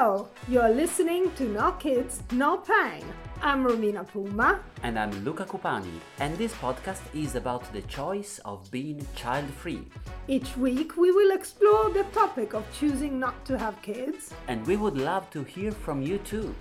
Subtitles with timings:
[0.00, 3.02] Hello, you're listening to No Kids, No Pain.
[3.42, 4.60] I'm Romina Puma.
[4.84, 9.82] And I'm Luca Cupani, and this podcast is about the choice of being child free.
[10.28, 14.32] Each week we will explore the topic of choosing not to have kids.
[14.46, 16.54] And we would love to hear from you too.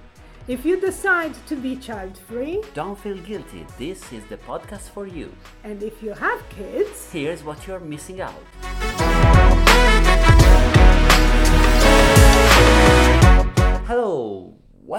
[0.47, 5.05] If you decide to be child free, Don't feel guilty, this is the podcast for
[5.05, 5.31] you.
[5.63, 8.41] and if you have kids, Here's what you're missing out.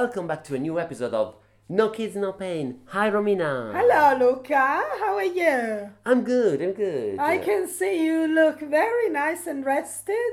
[0.08, 1.34] Welcome back to a new episode of
[1.68, 2.80] No Kids No Pain.
[2.86, 3.74] Hi Romina.
[3.78, 4.56] hello Luca,
[5.00, 5.90] how are you?
[6.06, 7.18] I'm good, I'm good.
[7.18, 10.32] I can see you look very nice and rested.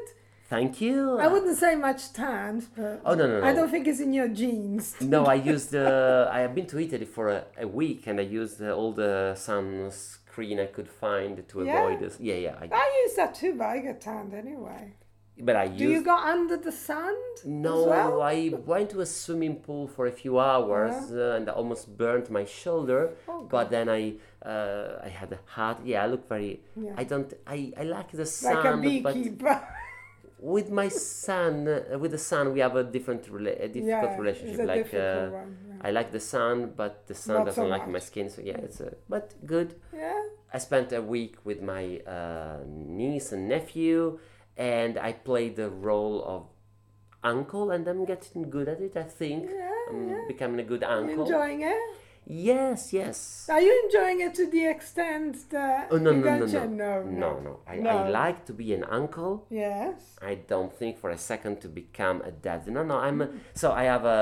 [0.50, 1.20] Thank you.
[1.20, 3.46] I wouldn't say much tanned, but Oh, no, no, no.
[3.46, 4.96] I don't think it's in your genes.
[5.02, 5.76] No, I used.
[5.76, 8.94] Uh, I have been to Italy for a, a week, and I used uh, all
[8.94, 11.82] the sunscreen I could find to Yeah?
[11.82, 12.18] avoid this.
[12.22, 12.56] Yeah, yeah.
[12.62, 14.94] I, I use that too, but I get tanned anyway.
[15.40, 17.18] But I Do you go under the sand?
[17.44, 18.22] No, well?
[18.22, 22.30] I went to a swimming pool for a few hours uh, and I almost burnt
[22.30, 23.14] my shoulder.
[23.28, 24.14] Oh, but then I,
[24.46, 25.82] uh, I had a hat.
[25.84, 26.62] Yeah, I look very.
[26.76, 26.94] Yeah.
[26.98, 27.34] I don't.
[27.46, 28.56] I, I like the sun.
[28.56, 29.62] like a but beekeeper.
[30.40, 34.18] with my son, uh, with the sun, we have a different, rela- a difficult yeah,
[34.18, 34.60] relationship.
[34.60, 34.84] A like.
[34.84, 35.58] difficult Uh, one.
[35.82, 38.30] I like the sun, but the sun Not doesn't so like my skin.
[38.30, 39.76] So yeah, it's a, but good.
[39.94, 40.00] Yeah.
[40.00, 40.24] yeah.
[40.54, 44.20] I spent a week with my uh, niece and nephew,
[44.58, 46.44] and I played the role of
[47.24, 48.96] uncle, and I'm getting good at it.
[48.96, 50.22] I think Yeah, I'm yeah.
[50.28, 51.24] becoming a good uncle.
[51.26, 51.82] enjoying it?
[52.28, 53.48] yes, yes.
[53.50, 57.40] Are you enjoying it to the extent that Oh no no no no no no
[57.40, 57.60] no!
[57.68, 57.90] I, No.
[57.90, 59.46] I like to be an uncle.
[59.50, 60.18] Yes.
[60.22, 62.68] I don't think for a second to become a dad.
[62.68, 63.40] No, no, I'm a, mm.
[63.54, 64.22] so I have a,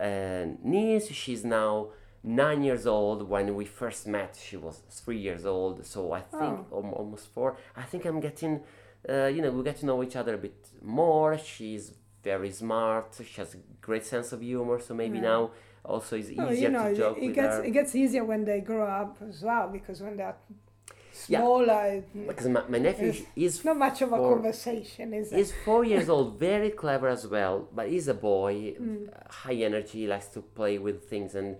[0.00, 1.08] a, a niece.
[1.12, 1.88] She's now
[2.22, 3.28] nine years old.
[3.28, 5.84] When we first met, she was three years old.
[5.86, 6.76] So I think oh.
[6.84, 7.56] al- almost four.
[7.76, 8.60] I think I'm getting,
[9.08, 11.36] uh, you know, we get to know each other a bit more.
[11.38, 13.18] She's very smart.
[13.24, 14.78] She has a great sense of humor.
[14.80, 15.22] So maybe Yeah.
[15.32, 15.50] now
[15.84, 17.64] also it's easier Oh, you know, to joke it with gets her.
[17.64, 20.36] it gets easier when they grow up as well because when they're
[21.28, 21.38] Yeah.
[21.40, 21.84] smaller,
[22.14, 25.36] it- because my, my nephew is not much of a for- conversation, is it?
[25.36, 29.08] He's four years old, very clever as well, but he's a boy, Mm.
[29.30, 31.56] high energy, likes to play with things and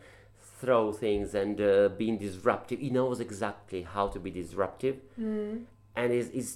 [0.61, 2.79] throw things and uh, being disruptive.
[2.79, 5.65] He knows exactly how to be disruptive, Mm.
[5.97, 6.49] and is is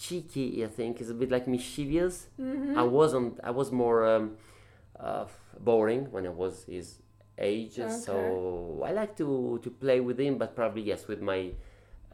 [0.00, 0.64] cheeky.
[0.64, 2.26] I think he's a bit like mischievous.
[2.40, 2.78] Mm-hmm.
[2.78, 3.38] I wasn't.
[3.44, 4.36] I was more um,
[4.98, 5.26] uh,
[5.60, 6.98] boring when I was his
[7.38, 10.38] age, so I like to to play with him.
[10.38, 11.52] But probably yes, with my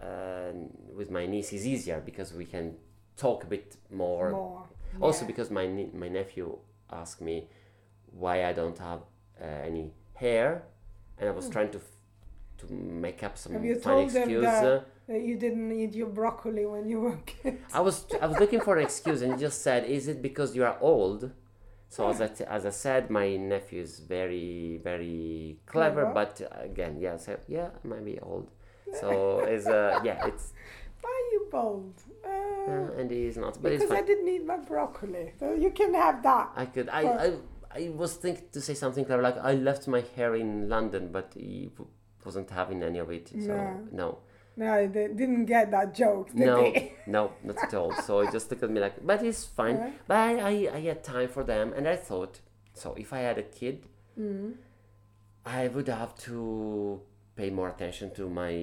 [0.03, 0.53] uh,
[0.95, 2.75] with my niece is easier because we can
[3.17, 4.31] talk a bit more.
[4.31, 4.65] More.
[5.01, 5.29] Also yeah.
[5.29, 6.59] because my nie- my nephew
[6.91, 7.49] asked me
[8.13, 9.01] why I don't have
[9.41, 10.63] uh, any hair,
[11.19, 11.97] and I was trying to f-
[12.59, 13.53] to make up some.
[13.53, 14.45] Have you funny told excuse.
[14.45, 17.61] Uh, that you didn't eat your broccoli when you were kids.
[17.73, 20.55] I was I was looking for an excuse, and he just said, "Is it because
[20.57, 21.31] you are old?"
[21.89, 26.13] So as I, t- as I said, my nephew is very very clever, Clever.
[26.13, 28.51] but again, yeah, so yeah, I might be old.
[29.01, 30.53] So it's uh yeah, it's
[31.03, 31.95] Why are you bold?
[32.25, 32.29] Uh,
[32.73, 35.33] uh, and he's not, but it's because I didn't eat my broccoli.
[35.39, 36.51] So you can have that.
[36.57, 37.33] I could I, I
[37.71, 41.33] I was thinking to say something clever like I left my hair in London, but
[41.37, 41.91] he w-
[42.25, 43.29] wasn't having any of it.
[43.29, 43.89] So No.
[43.93, 44.19] no,
[44.57, 46.73] No, they didn't get that joke, did no,
[47.07, 47.93] no, not at all.
[48.07, 49.77] So he just looked at me like, but it's fine.
[49.77, 49.91] Yeah.
[50.09, 52.41] But I, I I had time for them, and I thought,
[52.73, 53.87] so if I had a kid,
[54.19, 54.55] Mm.
[55.45, 57.03] I would have to
[57.37, 58.55] pay more attention to my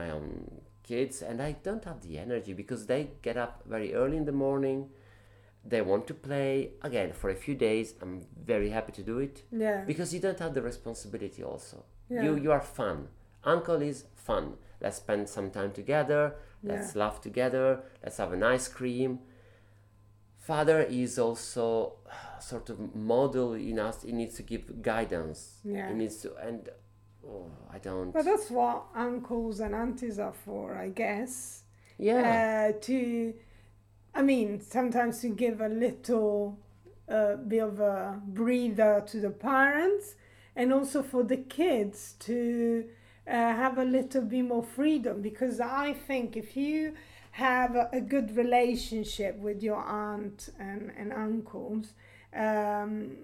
[0.00, 4.16] my own kids, and I don't have the energy because they get up very early
[4.16, 4.90] in the morning.
[5.64, 7.94] They want to play again for a few days.
[8.02, 9.84] I'm very happy to do it Yeah.
[9.86, 11.42] because you don't have the responsibility.
[11.42, 12.22] Also, Yeah.
[12.24, 13.08] you you are fun.
[13.44, 14.56] Uncle is fun.
[14.80, 16.34] Let's spend some time together.
[16.62, 17.82] Let's laugh together.
[18.02, 19.18] Let's have an ice cream.
[20.38, 21.94] Father is also
[22.40, 24.02] sort of model in us.
[24.02, 25.60] He needs to give guidance.
[25.64, 25.88] Yeah.
[25.88, 26.68] He needs to, and
[27.26, 28.12] oh, I don't.
[28.12, 31.62] But that's what uncles and aunties are for, I guess.
[31.98, 32.70] yeah.
[32.74, 33.34] Uh, to,
[34.14, 36.58] I mean, sometimes to give a little
[37.08, 40.14] uh, bit of a breather to the parents,
[40.56, 42.84] and also for the kids to
[43.26, 45.22] uh, have a little bit more freedom.
[45.22, 46.94] Because I think if you
[47.32, 51.94] have a, a good relationship with your aunt and, and uncles,
[52.34, 53.16] um,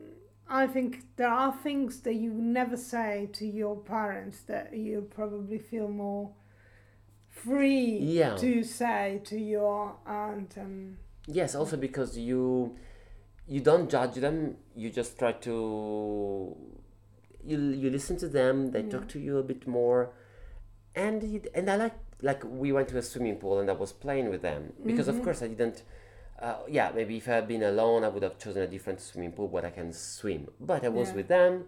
[0.49, 5.59] I think there are things that you never say to your parents that you probably
[5.59, 6.31] feel more
[7.29, 8.37] free Yeah.
[8.37, 10.97] to say to your aunt and
[11.27, 12.77] Yes, also because you
[13.47, 14.57] you don't judge them.
[14.75, 16.57] You just try to
[17.45, 18.71] you you listen to them.
[18.73, 20.11] They talk to you a bit more,
[20.95, 23.93] and you, and I like like we went to a swimming pool and I was
[23.93, 25.83] playing with them because of course I didn't
[26.41, 29.33] uh, yeah, maybe if I had been alone, I would have chosen a different swimming
[29.33, 30.49] pool where I can swim.
[30.59, 31.17] But I was Yeah.
[31.17, 31.65] with them.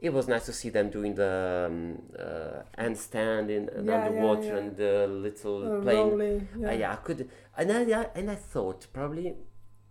[0.00, 4.06] It was nice to see them doing the um, uh, handstand in and Yeah, yeah,
[4.06, 4.56] underwater yeah.
[4.56, 6.08] and the little Uh, plane.
[6.10, 6.92] rolling, Uh, yeah.
[6.92, 9.36] I could, and I, I and I thought probably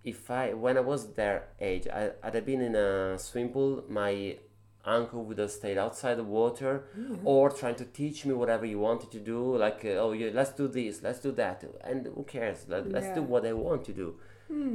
[0.04, 3.54] if I when I was their age, I, had I'd have been in a swimming
[3.54, 4.38] pool, my
[4.86, 6.84] uncle would have stayed outside the water
[7.24, 10.52] or trying to teach me whatever he wanted to do, like uh, oh yeah, let's
[10.52, 12.66] do this, let's do that, and who cares?
[12.68, 14.16] Let, Let's do what I want to do.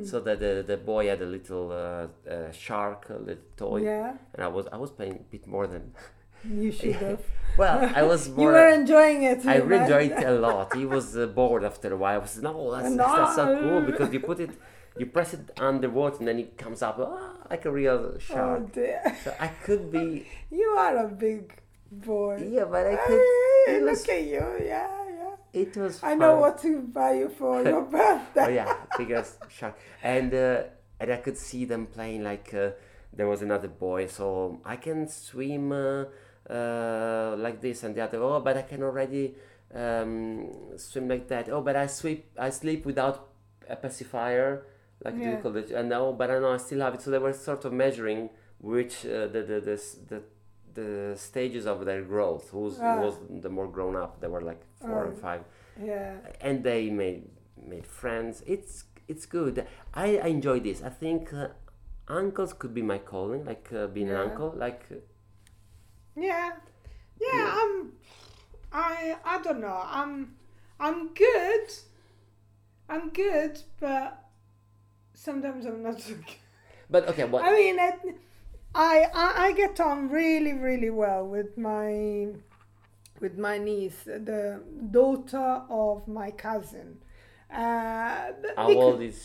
[0.05, 4.14] So that the, the boy had a little uh, uh, shark, a little toy, Yeah,
[4.34, 5.93] and I was I was playing a bit more than
[6.64, 7.20] you should have.
[7.58, 9.46] well, I was bored you were enjoying it.
[9.46, 10.75] I enjoyed it a lot.
[10.75, 12.14] He was uh, bored after a while.
[12.14, 14.50] I was no, that's, that's, that's so cool because you put it,
[14.99, 18.73] you press it underwater and then it comes up ah, like a real Oh shark.
[18.73, 21.53] dear, So I could be you are a big
[21.91, 22.37] boy.
[22.50, 23.25] yeah, but I could.
[23.67, 25.35] Hey, was look at you, yeah, yeah.
[25.53, 26.03] it was.
[26.03, 28.45] I know what to buy you for your birthday.
[28.47, 30.62] Oh yeah, biggest shark, and uh,
[31.00, 32.71] and I could see them playing like uh,
[33.12, 36.05] there was another boy, so I can swim uh,
[36.50, 38.19] uh, like this and the other.
[38.23, 39.35] Oh, but I can already
[39.75, 41.49] um, swim like that.
[41.50, 43.29] Oh, but I sleep I sleep without
[43.69, 44.65] a pacifier,
[45.05, 45.56] like do you Yeah.
[45.56, 45.71] it?
[45.71, 47.03] And no, but I know I still have it.
[47.03, 48.31] So they were sort of measuring
[48.61, 49.77] which uh, the, the the
[50.11, 50.23] the
[50.75, 52.50] the stages of their growth.
[52.50, 52.95] Who's Ah.
[52.95, 53.15] who was
[53.45, 54.21] the more grown up?
[54.21, 55.43] They were like four and five
[55.81, 58.43] Yeah, and they made made friends.
[58.47, 59.67] It's it's good.
[59.95, 60.83] I, I enjoy this.
[60.83, 61.49] I think uh,
[62.09, 64.23] uncles could be my calling, like uh, being Yeah.
[64.23, 64.53] an uncle.
[64.56, 64.97] Like uh,
[66.17, 66.50] yeah,
[67.21, 67.29] yeah.
[67.33, 67.55] Yeah.
[67.61, 67.93] I'm.
[68.73, 69.83] I I don't know.
[69.85, 70.35] I'm
[70.81, 71.69] I'm good.
[72.89, 74.25] I'm good, but
[75.19, 76.25] sometimes I'm not so good.
[76.91, 77.44] but okay, what?
[77.44, 77.79] I mean,
[78.75, 82.29] I, I I get on really really well with my
[83.20, 86.99] with my niece, the daughter of my cousin.
[87.50, 89.19] Uh, how old is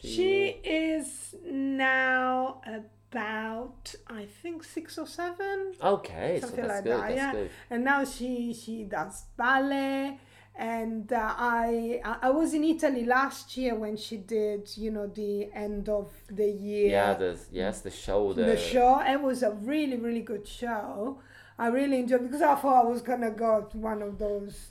[0.00, 0.08] she?
[0.08, 6.92] she is now about I think six or seven, Okay, so something that's like good.
[6.92, 7.00] that.
[7.08, 7.50] That's yeah, good.
[7.70, 10.18] and now she she does ballet.
[10.58, 15.50] And uh, I I was in Italy last year when she did you know the
[15.52, 18.32] end of the year Yeah, the yes, the show.
[18.32, 19.00] The, the show.
[19.00, 21.18] It was a really, really good show.
[21.58, 24.70] I really enjoyed because I thought I was gonna go to one of those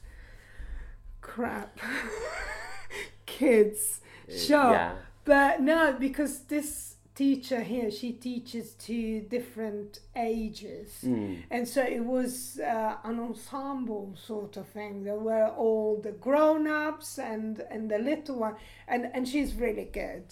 [1.21, 1.79] crap
[3.25, 4.71] kids show.
[4.71, 4.93] Yeah.
[5.23, 10.97] But no, because this teacher here, she teaches to different ages.
[11.03, 11.43] Mm.
[11.49, 15.03] And so it was uh, an ensemble sort of thing.
[15.03, 18.55] There were all the grown ups and, and the little one.
[18.87, 20.23] And, and she's really good.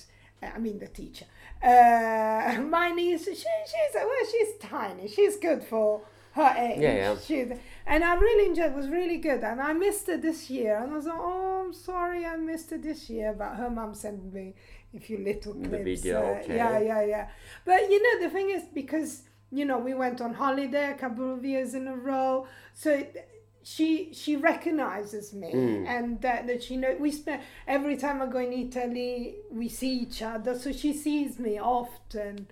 [0.41, 1.25] I mean, the teacher.
[1.63, 5.07] Uh, my niece, she, she's, well, she's tiny.
[5.07, 6.01] She's good for
[6.33, 6.81] her age.
[6.81, 7.15] Yeah, yeah.
[7.23, 7.47] She's,
[7.85, 8.75] and I really enjoyed it.
[8.75, 9.41] was really good.
[9.41, 10.79] And I missed it this year.
[10.79, 13.33] And I was like, oh, I'm sorry I missed it this year.
[13.37, 14.55] But her mom sent me
[14.95, 16.55] a few little The video, uh, okay.
[16.55, 17.27] Yeah, yeah, yeah.
[17.65, 21.31] But you know, the thing is, because you know, we went on holiday a couple
[21.33, 23.29] of years in a row, so it-
[23.65, 25.87] she she recognizes me, Mm.
[25.87, 29.99] and that, that she know we spend every time I go in Italy, we see
[29.99, 32.47] each other, so she sees me often.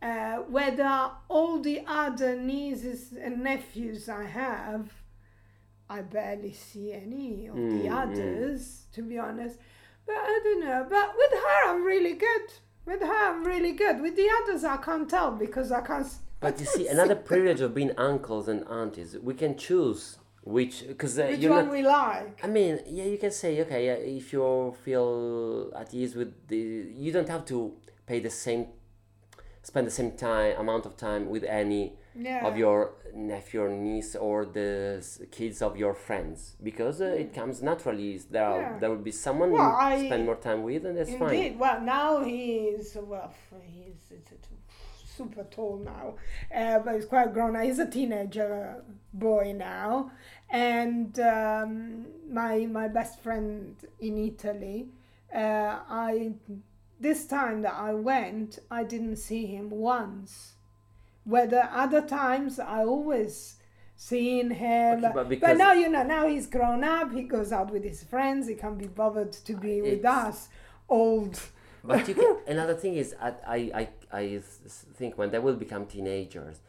[0.00, 4.90] Uh, whether all the other nieces and nephews I have,
[5.88, 8.02] I barely see any of the Mm, mm.
[8.02, 9.58] others, to be honest.
[10.06, 10.86] But I don't know.
[10.88, 12.52] But with her, I'm really good.
[12.86, 14.00] With her, I'm really good.
[14.00, 16.06] With the others, I can't tell because I can't.
[16.40, 21.18] But you see, another privilege of being uncles and aunties, we can choose which because
[21.18, 21.72] uh, which you're one not.
[21.72, 22.40] we like.
[22.44, 26.58] I mean, yeah, you can say okay, yeah, if you feel at ease with the,
[26.94, 27.72] you don't have to
[28.06, 28.66] pay the same,
[29.62, 32.46] spend the same time amount of time with any Yeah.
[32.46, 37.60] of your nephew or niece or the kids of your friends because uh, it comes
[37.62, 38.18] naturally.
[38.30, 38.78] There are, Yeah.
[38.78, 41.18] there will be someone Well, you I- spend more time with, and that's Indeed.
[41.52, 41.58] fine.
[41.58, 44.20] Well, now he's well, he's, he's
[45.16, 46.14] super tall now,
[46.54, 47.60] uh, but he's quite grown.
[47.60, 50.10] He's a teenager boy now,
[50.50, 54.88] and um, my my best friend in Italy.
[55.34, 56.32] Uh, I
[57.00, 60.53] this time that I went, I didn't see him once.
[61.24, 63.56] Whether other times I always
[63.96, 67.12] seen him, Okay, but but, now you know now he's grown up.
[67.12, 68.48] He goes out with his friends.
[68.48, 70.48] He can't be bothered to be with us,
[70.88, 71.40] old.
[71.82, 74.40] But you can, another thing is, I, I, I
[74.94, 76.60] think when they will become teenagers,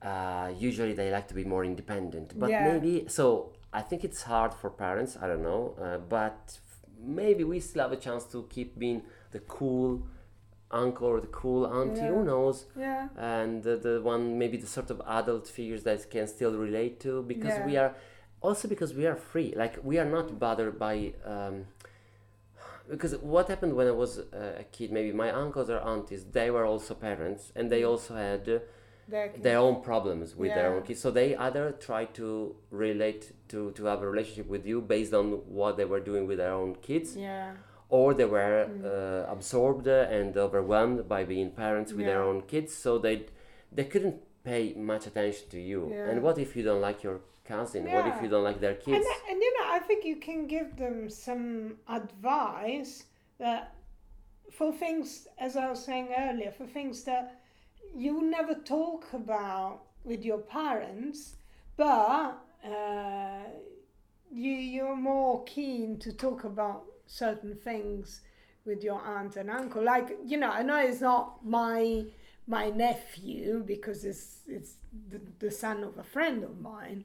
[0.00, 2.38] uh, usually they like to be more independent.
[2.38, 2.72] But Yeah.
[2.72, 6.58] maybe, so I think it's hard for parents, I don't know, uh, but
[7.00, 10.06] maybe we still have a chance to keep being the cool
[10.70, 12.08] uncle or the cool auntie, Yeah.
[12.08, 12.66] who knows?
[12.76, 17.00] Yeah, And the, the one, maybe the sort of adult figures that can still relate
[17.00, 17.94] to because we are,
[18.40, 19.54] also because we are free.
[19.56, 21.14] Like, we are not bothered by.
[21.24, 21.66] Um,
[22.90, 26.50] because what happened when I was uh, a kid, maybe my uncles or aunties, they
[26.50, 28.58] were also parents, and they also had uh,
[29.08, 31.00] Their their own problems with their own kids.
[31.00, 35.26] So they either try to relate to to have a relationship with you based on
[35.58, 37.52] what they were doing with their own kids, Yeah.
[37.88, 38.84] Or they were Mm.
[38.84, 42.74] uh, absorbed and overwhelmed by being parents with their own kids.
[42.74, 43.26] So they
[43.72, 45.88] they couldn't pay much attention to you.
[45.90, 46.10] Yeah.
[46.10, 47.84] And what if you don't like your cousin?
[47.90, 49.06] What if you don't like their kids?
[49.06, 53.04] And, and you know, I think you can give them some advice
[53.38, 53.74] that
[54.50, 57.40] for things, as I was saying earlier, for things that
[57.94, 61.36] you never talk about with your parents,
[61.76, 63.44] but uh,
[64.30, 68.20] you you're more keen to talk about certain things
[68.64, 69.82] with your aunt and uncle.
[69.82, 72.04] Like you know, I know it's not my
[72.46, 74.74] my nephew because it's it's
[75.10, 77.04] the, the son of a friend of mine,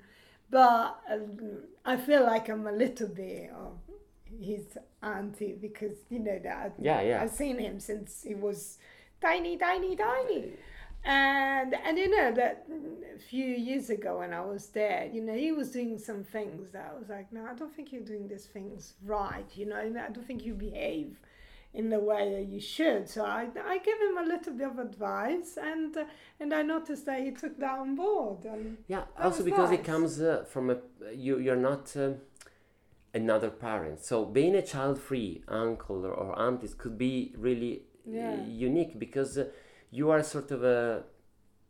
[0.50, 1.38] but um,
[1.86, 3.77] I feel like I'm a little bit of
[4.41, 7.22] his auntie because you know that Yeah, yeah.
[7.22, 8.77] I've seen him since he was
[9.22, 10.53] tiny, tiny, tiny.
[11.10, 12.68] And and you know that
[13.16, 16.70] a few years ago when I was there, you know, he was doing some things
[16.70, 19.50] that I was like, no, I don't think you're doing these things right.
[19.56, 21.20] You know, I don't think you behave
[21.74, 23.10] in the way that you should.
[23.10, 26.04] So I, I gave him a little bit of advice, and uh,
[26.39, 28.46] and I noticed that he took that on board.
[28.46, 30.78] And Yeah, also because it comes uh, from a
[31.12, 32.18] you you're not um,
[33.16, 34.00] another parent.
[34.06, 37.74] So being a child-free uncle or, or aunties could be really
[38.08, 38.46] uh, Yeah.
[38.70, 39.46] unique because uh,
[39.91, 41.03] you are sort of a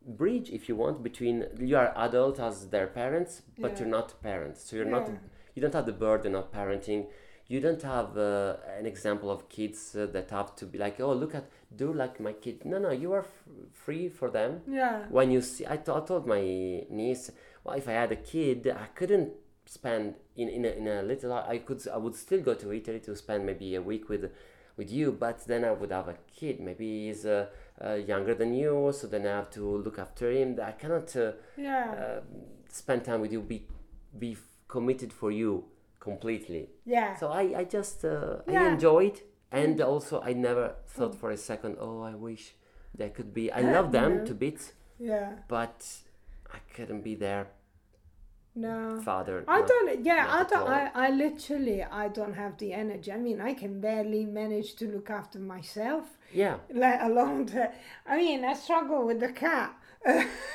[0.06, 3.80] bridge, if you want, between you are adult as their parents, but Yeah.
[3.80, 4.64] you're not parents.
[4.64, 5.10] So you're not
[5.56, 7.08] you don't have the burden of parenting.
[7.48, 11.14] You don't have uh, an example of kids uh, that have to be like, oh,
[11.14, 11.46] look at,
[11.76, 12.64] do like my kid.
[12.64, 16.42] No, no, you are f- free for them yeah, when you see I, told my
[16.90, 17.32] niece
[17.64, 19.32] well if i had a kid i couldn't
[19.66, 23.00] spend in, in, a, in a little i could i would still go to italy
[23.02, 24.32] to spend maybe a week with
[24.78, 27.48] with you but then i would have a kid maybe he's uh,
[27.84, 30.60] uh, younger than you so then i have to look after him.
[30.62, 32.22] I cannot uh, yeah, uh,
[32.70, 33.68] spend time with you be
[34.18, 35.66] be committed for you
[36.00, 36.70] completely.
[36.86, 37.16] Yeah.
[37.16, 39.22] so i i just uh, i enjoyed
[39.52, 42.54] and also i never thought for a second oh i wish
[42.98, 44.26] there could be i love them No.
[44.26, 45.30] to bits yeah.
[45.48, 45.86] but
[46.52, 47.48] I couldn't be their
[48.56, 49.00] No.
[49.04, 49.44] father.
[49.48, 50.06] I not- don't.
[50.06, 50.68] Yeah, I don't.
[50.68, 53.12] I, I literally, I don't have the energy.
[53.12, 57.46] I mean, I can barely manage to look after myself, Yeah, let alone.
[57.48, 57.72] To,
[58.06, 59.76] I mean, I struggle with the cat.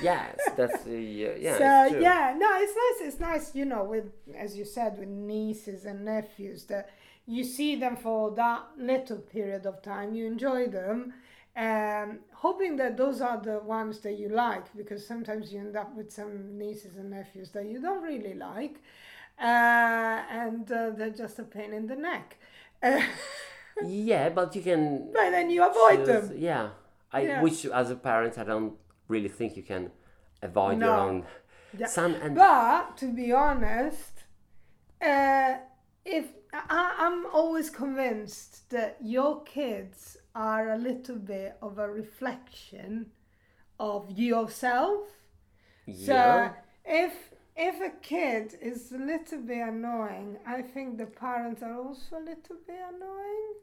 [0.00, 1.58] yes, that's uh, yeah, yeah.
[1.58, 3.08] so yeah, no, it's nice.
[3.08, 6.90] It's nice, you know, with as you said, with nieces and nephews that
[7.26, 10.14] you see them for that little period of time.
[10.14, 11.12] You enjoy them,
[11.56, 15.94] um, hoping that those are the ones that you like, because sometimes you end up
[15.96, 18.76] with some nieces and nephews that you don't really like,
[19.40, 22.36] uh, and uh, they're just a pain in the neck.
[22.82, 23.00] Uh,
[23.84, 26.38] Yeah, but you can but then you avoid choose- them.
[26.38, 26.68] Yeah,
[27.12, 27.42] I Yeah.
[27.42, 28.74] which as a parent I don't
[29.08, 29.90] really think you can
[30.42, 31.26] avoid your own
[31.76, 31.86] Yeah.
[31.88, 34.12] son and But to be honest,
[35.02, 35.54] uh,
[36.04, 43.06] if I, I'm always convinced that your kids are a little bit of a reflection
[43.78, 45.08] of yourself.
[45.86, 46.06] yeah.
[46.06, 47.12] So if
[47.56, 52.24] if a kid is a little bit annoying, I think the parents are also a
[52.24, 53.54] little bit annoying.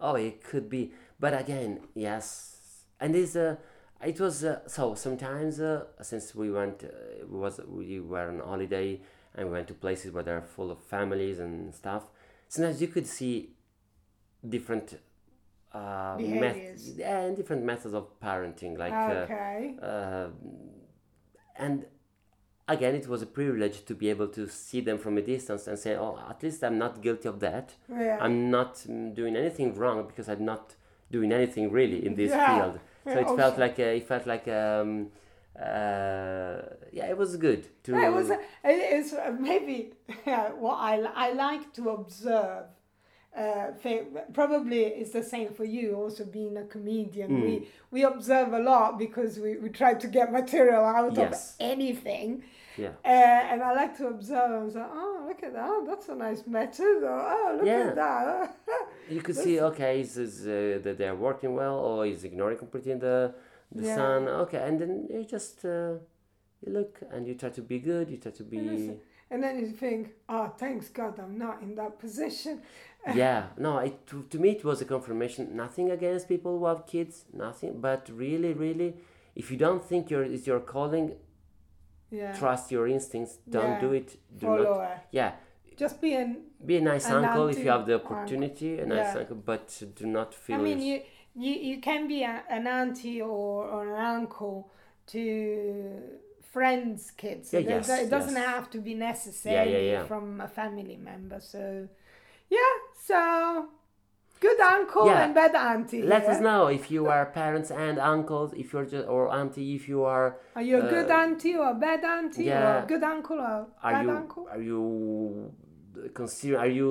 [0.00, 3.56] Oh, it could be, but again, yes, and it's uh,
[4.04, 8.40] it was uh, so sometimes uh, since we went, uh, it was we were on
[8.40, 9.00] holiday
[9.34, 12.04] and we went to places where they're full of families and stuff.
[12.48, 13.50] Sometimes you could see
[14.46, 14.98] different
[15.76, 16.96] uh, Behaviors.
[16.96, 19.76] yeah, and different methods of parenting, like uh, okay.
[19.82, 20.28] uh,
[21.56, 21.86] and
[22.68, 25.78] again, it was a privilege to be able to see them from a distance and
[25.78, 28.18] say, "Oh, at least I'm not guilty of that." yeah.
[28.20, 30.74] I'm not mm, doing anything wrong because I'm not
[31.10, 32.46] doing anything really in this Yeah.
[32.46, 32.80] field.
[33.06, 34.90] So Yeah, it felt like a, it felt like um,
[35.56, 36.58] uh,
[36.92, 37.92] yeah, it was good to.
[37.92, 38.30] Yeah, it was.
[38.30, 39.92] It, it's uh, maybe
[40.26, 42.64] yeah, what I I like to observe.
[43.36, 43.72] Uh,
[44.32, 45.94] probably it's the same for you.
[46.02, 47.42] Also being a comedian, Mm.
[47.46, 47.52] we
[47.94, 51.32] we observe a lot because we, we try to get material out Yes.
[51.32, 52.30] of anything.
[52.84, 55.76] yeah, Uh, and I like to observe and say, oh, look at that.
[55.88, 56.98] That's a nice method.
[57.12, 57.88] Or, oh, look Yeah.
[57.90, 58.56] at that.
[59.14, 62.94] you could see okay, is, is uh, that they're working well or is ignoring completely
[63.08, 63.16] the
[63.78, 63.96] the Yeah.
[64.00, 64.20] son.
[64.42, 65.94] Okay, and then you just uh,
[66.66, 68.10] you look and you try to be good.
[68.10, 68.58] You try to be.
[69.30, 72.62] and then you think, oh, thanks God, I'm not in that position.
[73.14, 76.84] yeah no it to, to me it was a confirmation nothing against people who have
[76.88, 78.96] kids nothing but really really
[79.36, 81.12] if you don't think your is your calling
[82.10, 82.32] Yeah.
[82.32, 83.80] trust your instincts don't Yeah.
[83.86, 85.00] do it do Follow not her.
[85.12, 85.32] yeah
[85.76, 86.30] just be an.
[86.64, 89.20] Be a nice An uncle if you have the opportunity, a nice Yeah.
[89.20, 90.56] uncle, but do not feel.
[90.56, 91.02] I mean, you
[91.44, 94.70] you, you can be a, an auntie or, or an uncle
[95.08, 96.00] to
[96.56, 97.52] friends' kids.
[97.52, 98.54] Yeah, yes, it doesn't yes.
[98.54, 100.04] have to be necessary yeah.
[100.10, 101.38] from a family member.
[101.54, 101.62] So,
[102.58, 102.74] yeah.
[103.08, 103.18] So,
[104.46, 105.24] good uncle Yeah.
[105.24, 106.02] and bad auntie.
[106.14, 106.32] Let yeah?
[106.32, 110.00] us know if you are parents and uncles, if you're just or auntie, if you
[110.14, 112.84] are Are you a good uh, auntie or a bad auntie or yeah.
[112.84, 114.44] a good uncle or are bad you uncle?
[114.54, 114.82] are you
[116.20, 116.90] consider are you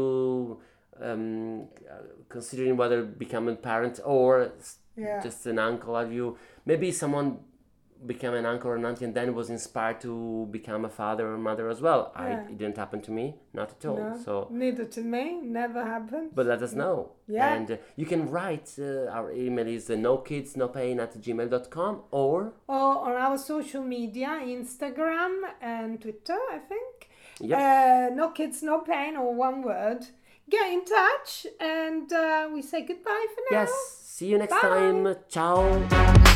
[1.08, 1.68] um,
[2.36, 4.30] considering whether becoming a parent or
[4.96, 5.20] Yeah.
[5.28, 5.94] just an uncle?
[6.02, 6.26] Are you
[6.70, 7.30] maybe someone
[8.06, 11.38] became an uncle or an auntie and then was inspired to become a father or
[11.38, 12.12] mother as well?
[12.16, 13.98] I it didn't happen to me, not at all.
[13.98, 14.48] No, So.
[14.52, 15.40] neither to me.
[15.42, 16.32] Never happened.
[16.34, 17.12] But let us know.
[17.28, 17.54] Yeah.
[17.54, 21.18] And uh, you can write, uh, our email is uh, no kids, no pain at
[21.20, 27.10] gmail.com or, or on our social media, Instagram and Twitter, I think.
[27.40, 28.10] Yeah.
[28.12, 30.06] Uh, no kids, no pain, or one word.
[30.50, 33.62] Get in touch, and uh, we say goodbye for now.
[33.62, 33.72] yes,
[34.04, 34.62] see you next Bye.
[34.62, 35.16] time.
[35.28, 36.35] Ciao.